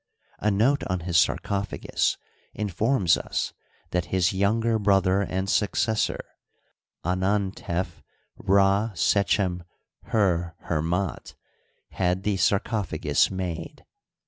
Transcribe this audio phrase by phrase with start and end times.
[0.39, 2.17] A note on his sarcophagus
[2.55, 3.53] informs us
[3.91, 6.21] that his younger brother and successor,
[7.05, 8.01] Anantef
[8.41, 11.35] Rdsechem'herher'fndt,
[11.89, 13.85] had the sarcophagus made.